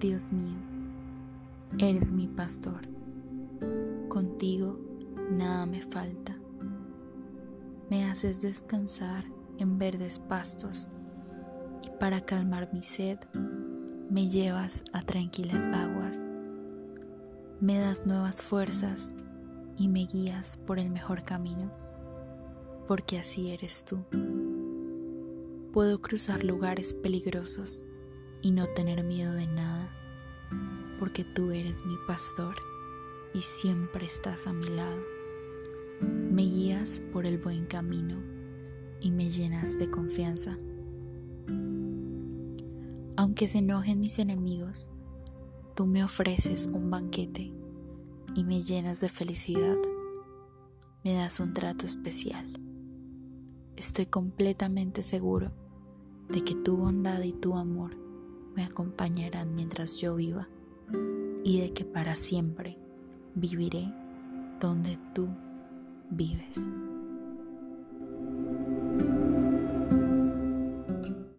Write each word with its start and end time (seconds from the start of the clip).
Dios 0.00 0.32
mío, 0.32 0.56
eres 1.78 2.10
mi 2.10 2.26
pastor. 2.26 2.88
Contigo 4.08 4.80
nada 5.30 5.64
me 5.64 5.80
falta. 5.80 6.36
Me 7.88 8.04
haces 8.04 8.42
descansar 8.42 9.24
en 9.58 9.78
verdes 9.78 10.18
pastos 10.18 10.88
y 11.86 11.90
para 12.00 12.20
calmar 12.20 12.68
mi 12.72 12.82
sed 12.82 13.18
me 14.10 14.28
llevas 14.28 14.82
a 14.92 15.02
tranquilas 15.02 15.68
aguas. 15.68 16.28
Me 17.60 17.78
das 17.78 18.06
nuevas 18.06 18.42
fuerzas 18.42 19.14
y 19.76 19.86
me 19.88 20.06
guías 20.06 20.56
por 20.56 20.80
el 20.80 20.90
mejor 20.90 21.22
camino, 21.22 21.70
porque 22.88 23.18
así 23.18 23.52
eres 23.52 23.84
tú. 23.84 24.04
Puedo 25.72 26.00
cruzar 26.00 26.42
lugares 26.42 26.92
peligrosos 26.92 27.86
y 28.42 28.52
no 28.52 28.66
tener 28.66 29.04
miedo 29.04 29.32
de 29.32 29.46
nada, 29.46 29.90
porque 30.98 31.24
tú 31.24 31.50
eres 31.50 31.84
mi 31.84 31.96
pastor 32.06 32.54
y 33.34 33.40
siempre 33.40 34.06
estás 34.06 34.46
a 34.46 34.52
mi 34.52 34.68
lado. 34.68 35.00
Me 36.00 36.42
guías 36.42 37.02
por 37.12 37.26
el 37.26 37.38
buen 37.38 37.66
camino 37.66 38.22
y 39.00 39.10
me 39.10 39.28
llenas 39.28 39.78
de 39.78 39.90
confianza. 39.90 40.56
Aunque 43.16 43.48
se 43.48 43.58
enojen 43.58 44.00
mis 44.00 44.18
enemigos, 44.20 44.90
tú 45.74 45.86
me 45.86 46.04
ofreces 46.04 46.66
un 46.66 46.90
banquete 46.90 47.52
y 48.34 48.44
me 48.44 48.62
llenas 48.62 49.00
de 49.00 49.08
felicidad. 49.08 49.76
Me 51.02 51.14
das 51.14 51.40
un 51.40 51.52
trato 51.52 51.86
especial. 51.86 52.60
Estoy 53.76 54.06
completamente 54.06 55.02
seguro 55.02 55.52
de 56.28 56.42
que 56.44 56.54
tu 56.54 56.76
bondad 56.76 57.22
y 57.22 57.32
tu 57.32 57.56
amor 57.56 58.07
me 58.58 58.64
acompañarán 58.64 59.54
mientras 59.54 59.98
yo 59.98 60.16
viva 60.16 60.48
y 61.44 61.60
de 61.60 61.72
que 61.72 61.84
para 61.84 62.16
siempre 62.16 62.76
viviré 63.36 63.94
donde 64.58 64.98
tú 65.14 65.28
vives. 66.10 66.68